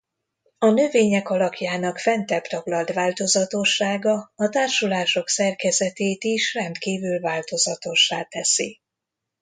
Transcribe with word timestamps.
A 0.57 0.69
növények 0.69 1.29
alakjának 1.29 1.97
fentebb 1.97 2.43
taglalt 2.43 2.93
változatossága 2.93 4.31
a 4.35 4.49
társulások 4.49 5.27
szerkezetét 5.29 6.23
is 6.23 6.53
rendkívül 6.53 7.19
változatossá 7.19 8.23
teszi. 8.23 8.81